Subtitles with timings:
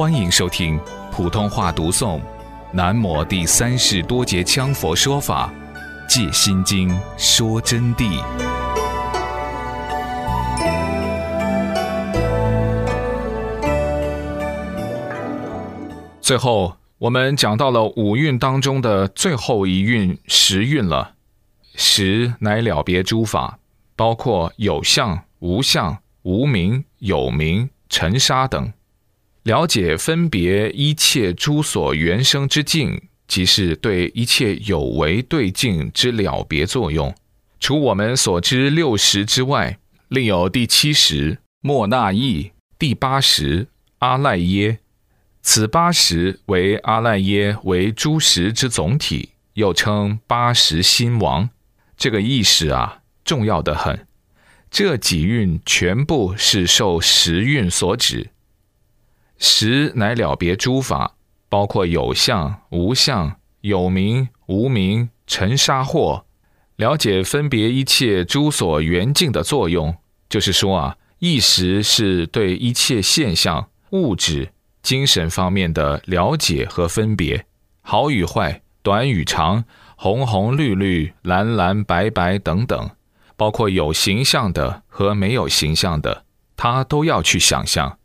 [0.00, 0.80] 欢迎收听
[1.12, 2.18] 普通话读诵
[2.72, 5.52] 《南摩第三世多杰羌佛说法·
[6.08, 6.88] 借心经
[7.18, 8.18] 说真谛》。
[16.22, 21.12] 最后，我们讲到了五蕴当中的最后一蕴十蕴了。
[21.74, 23.58] 十乃了别诸法，
[23.94, 28.72] 包括有相、无相、无名、有名、尘沙等。
[29.44, 37.14] 了解分别一切诸所原生之境，即是对一切有为对境之了别作用。
[37.58, 44.78] 除我们所知六十之外，另有第七十莫那意，第八十阿赖耶。
[45.42, 51.48] 此八十为阿赖耶为诸十之总体，又称八十心王。
[51.96, 54.06] 这个意识啊，重要的很。
[54.70, 58.30] 这几蕴全部是受十蕴所指。
[59.40, 61.16] 十乃了别诸法，
[61.48, 66.22] 包括有相、无相、有名、无名、尘沙惑，
[66.76, 69.96] 了解分别一切诸所缘境的作用。
[70.28, 74.52] 就是说啊，意识是对一切现象、物质、
[74.82, 77.46] 精神方面的了解和分别，
[77.80, 79.64] 好与坏，短与长。
[80.02, 82.90] 红红绿绿、蓝蓝白白等等，
[83.36, 86.24] 包括有形象的和没有形象的，
[86.56, 87.98] 他都要去想象，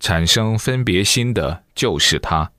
[0.00, 2.50] 产生分别心的就是他，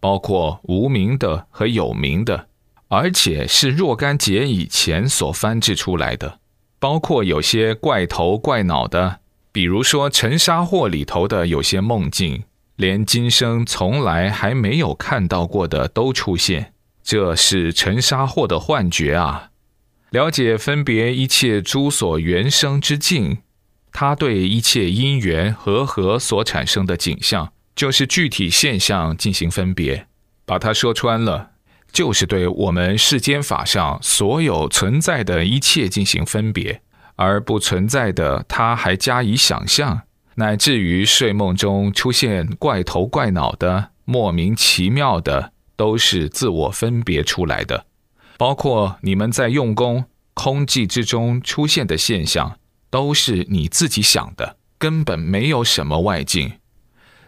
[0.00, 2.48] 包括无名的和有名的，
[2.88, 6.40] 而且是若干劫以前所翻制出来的，
[6.78, 9.20] 包括有些怪头怪脑的，
[9.52, 12.42] 比如说《尘沙惑》里头的有些梦境，
[12.76, 16.72] 连今生从来还没有看到过的都出现。
[17.02, 19.50] 这是尘沙惑的幻觉啊！
[20.10, 23.38] 了解分别一切诸所原生之境，
[24.00, 30.06] 它对一切因缘和合所产生的景象，就是具体现象进行分别。
[30.46, 31.50] 把它说穿了，
[31.90, 36.80] 就是对我们世间法上所有存在的一切进行分别，
[37.16, 40.02] 而不存在的，它还加以想象，
[40.36, 45.50] 乃至于睡梦中出现怪头怪脑的、莫名其妙的。
[45.74, 47.86] 都是自我分别出来的，
[48.36, 50.04] 包括你们在用功
[50.34, 52.58] 空寂之中出现的现象，
[52.90, 56.52] 都是你自己想的，根本没有什么外境。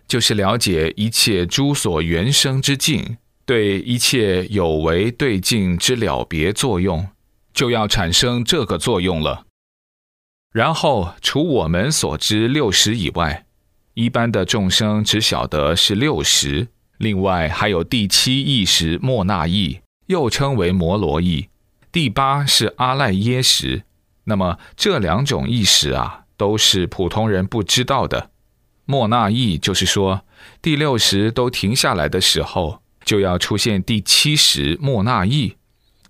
[0.07, 7.09] 就是了解一切诸所原生之境，对一切有为对境之了别作用，
[7.55, 9.47] 就要产生这个作用了。
[10.53, 13.47] 然后，除我们所知六十以外，
[13.95, 16.69] 一般的众生只晓得是六十。
[16.99, 21.49] 另外还有第七意识莫那意，又称为摩罗意；
[21.93, 23.85] 第八是阿赖耶识。
[24.31, 28.31] 那么这两种意识啊，都是普通人不知道的。
[28.85, 30.23] 莫那意就是说，
[30.63, 35.57] 第六识都停下来的时候，就要出现第七识莫那意。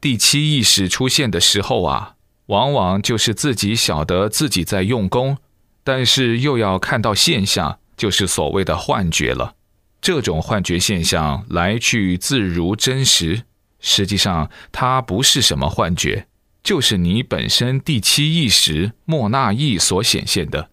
[0.02, 2.14] 第七意识出现的时候啊，
[2.46, 5.38] 往往就是自己晓得自己在用功，
[5.82, 9.54] 但是又要看到现象，就是所谓的幻觉了。
[10.02, 13.42] 这种幻觉现象来去自如真实，
[13.80, 16.26] 实际上它不是什么幻觉，
[16.62, 20.70] 就是你本身第七意识莫那意所显现的。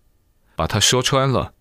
[0.56, 1.54] 把它说穿了，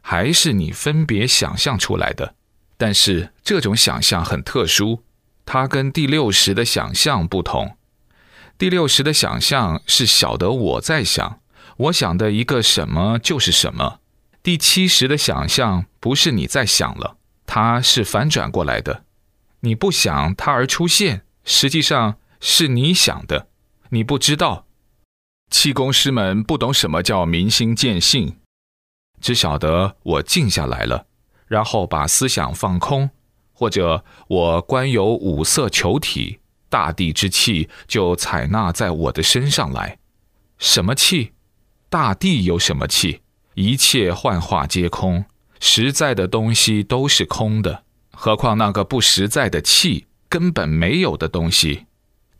[0.00, 2.34] 还是你分别想象出来的。
[2.76, 5.02] 但是这种想象很特殊，
[5.44, 7.76] 它跟第六识的想象不同。
[8.56, 11.40] 第六识的想象是晓得我在想，
[11.76, 13.98] 我想的一个什么就是什么。
[14.42, 17.16] 第七识的想象不是你在想了，
[17.46, 19.04] 它是反转过来的。
[19.60, 23.48] 你不想它而出现，实际上是你想的，
[23.94, 24.66] 你不知道。
[25.50, 28.38] 气功师们不懂什么叫明心见性，
[29.20, 31.06] 只晓得我静下来了，
[31.46, 33.08] 然后把思想放空，
[33.52, 39.98] 或者我观有五色球体，大地之气就采纳在我的身上来。
[40.58, 41.32] 什么气？
[41.88, 43.20] 大地有什么气？
[43.54, 45.24] 一切幻化皆空，
[45.60, 51.86] 实在的东西都是空的，何况那个不实在的气，根本没有的东西。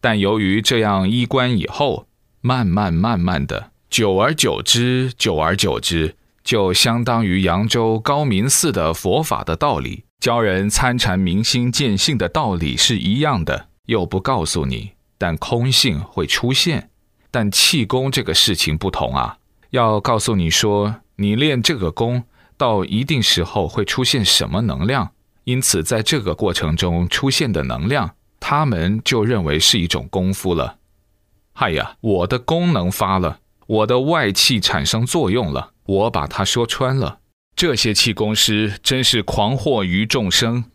[0.04, 2.06] 但由于这样衣冠以后，
[2.42, 16.90] 慢慢慢慢的，久而久之，久而久之，就相当于扬州高明寺的佛法的道理，教人参禅明心见性的道理是一样的，又不告诉你，但空性会出现。
[17.30, 19.38] 但气功这个事情不同啊，
[19.70, 20.96] 要告诉你说。
[21.16, 22.24] 你练这个功，
[22.58, 25.12] 到一定时候会出现什么能量？
[25.44, 28.10] 因此，在这个过程中出现的能量，
[28.46, 30.76] 他们就认为是一种功夫了。
[31.54, 37.20] 嗨呀，我的功能发了，我的外气产生作用了，我把它说穿了，
[37.56, 40.66] 这些气功师真是狂惑于众生。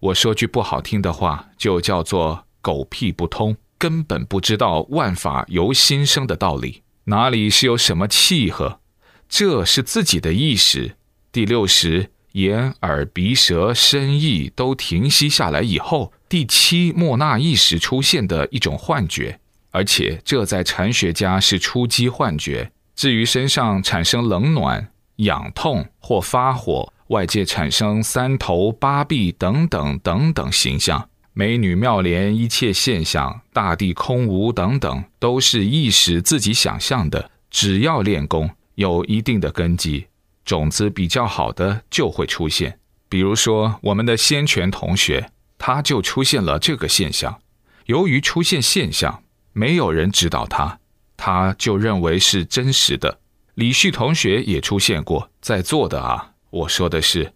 [0.00, 6.82] 我说句不好听的话，就叫做狗屁不通，根本不知道万法由心生的道理。
[7.04, 8.80] 哪里是有什么契合？
[9.28, 10.96] 这是自己的意识。
[11.30, 19.40] 第六识，眼、耳、鼻、舌、身、意都停息下来以后，第七莫那意识出现的一种幻觉，
[19.70, 22.70] 而且这在禅学家是初级幻觉。
[22.94, 31.08] 至于身上产生冷暖、痒痛或发火，外界产生三头八臂等等等等形象。
[31.32, 37.30] 美女妙莲，一切现象，大地空无等等，都是意识自己想象的。
[37.48, 40.07] 只要练功，有一定的根基，
[40.48, 42.78] 种子比较好的就会出现。
[43.06, 47.38] 比如说，我们的先泉同学，他就出现了这个现象。
[47.84, 49.22] 由于出现现象，
[49.52, 50.78] 没有人指导他，
[51.18, 53.20] 他就认为是真实的。
[53.56, 57.34] 李旭同学也出现过，在座的啊，我说的是，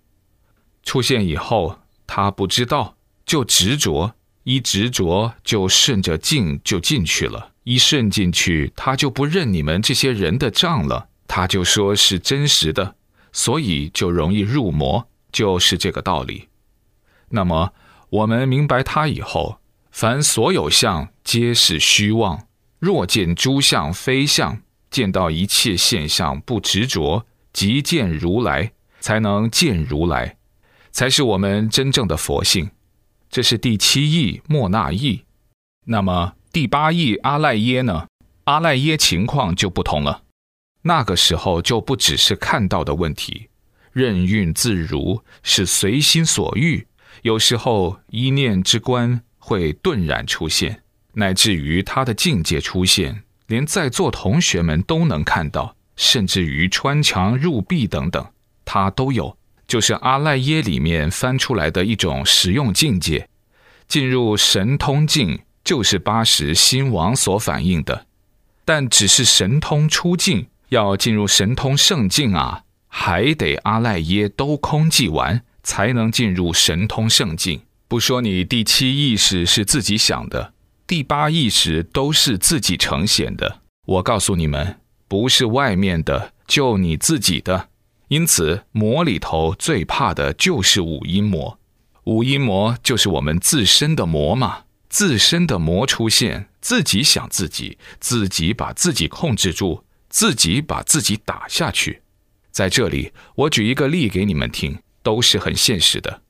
[0.83, 2.97] 出现以后，他不知道。
[3.25, 12.97] 就执着，一执着就顺着进就进去了，一顺进去，他就不认你们这些人的账了，他就说是真实的，
[13.33, 16.49] 所以就容易入魔，就是这个道理。
[17.31, 17.73] 那么
[18.11, 19.59] 我们明白它以后，
[19.91, 22.47] 凡所有相皆是虚妄，
[22.79, 30.37] 若见诸相非相，见到一切现象不执着，即见如来，才能见如来，
[30.91, 32.71] 才是我们真正的佛性。
[33.31, 35.25] 这是第七义莫那义，
[35.87, 38.07] 那么第八义阿赖耶呢？
[38.45, 40.22] 阿赖耶情况就不同了，
[40.83, 43.49] 那个时候就不只是看到的问题，
[43.93, 46.87] 任运自如，是随心所欲。
[47.23, 50.83] 有时候一念之观会顿然出现，
[51.15, 58.27] 乃至于他的境界出现，连在座同学们都能看到，甚至于穿墙入壁等等，
[58.65, 59.37] 他都有。
[59.69, 63.29] 就是阿赖耶里面翻出来的一种实用境界，
[63.89, 68.07] 进入神通境就是八十心王所反映的，
[68.65, 77.61] 但只是神通出境，要进入神通圣境啊，还得阿赖耶都空寂完才能进入神通圣境。
[77.87, 80.55] 不说你第七意识是自己想的，
[80.87, 83.61] 第八意识都是自己呈现的。
[83.85, 87.69] 我告诉你们，不是外面的，就你自己的。
[88.09, 91.59] 因此，魔里头最怕的就是五阴魔。
[92.05, 102.03] 五阴魔就是我们自身的魔嘛，自身的魔出现，自己想自己，自己把自己控制住，自己把自己打下去。
[102.51, 106.21] 在这里，我举一个例给你们听，都是很现实的。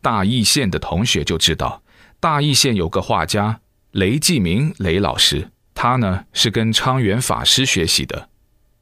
[0.00, 1.82] 大邑县的同学就知道，
[2.20, 3.60] 大邑县有个画家
[3.90, 8.28] 雷继明雷老师，他呢是跟昌元法师学习的。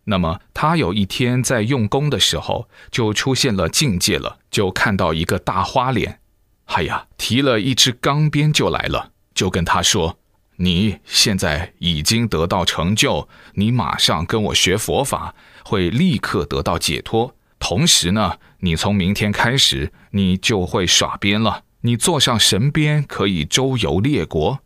[0.04, 6.20] 那么他有一天在用功的时候，就出现了境界了，就看到一个大花脸，
[6.66, 10.18] 哎呀，提了一支钢鞭就来了，就跟他说
[10.56, 17.34] ：“你现在已经得到成就，你马上跟我学佛法，会立刻得到解脱。
[17.58, 24.60] 同时呢，你从明天开始，你就会耍鞭了，你坐上神鞭可以周游列国。”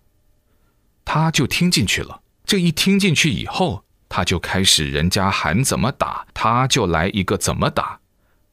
[1.05, 2.23] 他就听进去了。
[2.45, 3.85] 这一听进去以后。
[4.13, 8.01] 他就开始，人家喊怎么打，他就来一个怎么打。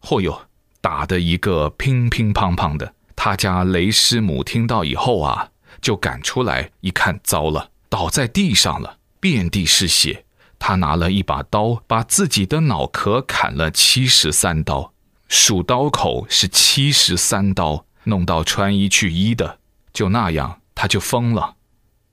[0.03, 0.43] 嚯哟，
[0.81, 2.93] 打的一个乒乒乓乓的。
[3.15, 5.49] 他家雷师母听到以后啊，
[5.81, 10.25] 就赶出来一看，糟了，倒在地上了，遍地是血。
[10.59, 14.91] 他拿了一把刀，把自己的脑壳砍了七十三刀，
[15.27, 19.59] 数刀口是七十三刀，弄到穿衣去医的，
[19.93, 21.55] 就那样他就疯了。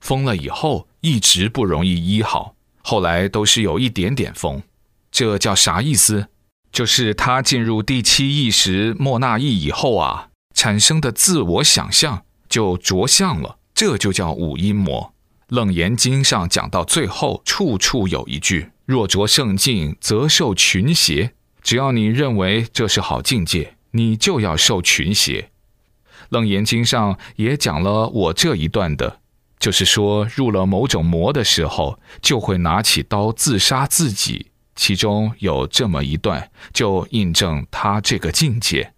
[0.00, 2.54] 疯了以后，一直不容易医好。
[2.82, 4.62] 后来都是有一点点疯，
[5.10, 6.28] 这叫啥意思？
[6.70, 15.12] 就是他进入第七意识莫那意以后啊，产生的自我想象就着相了，这就叫五阴魔。
[15.48, 21.32] 楞严经上讲到最后，处处有一句：若着圣境，则受群邪。
[21.62, 25.50] 只要你认为这是好境界，你就要受群邪。
[26.30, 29.20] 楞严经上也讲了我这一段的。
[29.58, 34.50] 就是说，入了某种魔的时候，就会拿起刀自杀自己。
[34.74, 38.93] 其中有这么一段，就印证他这个境界。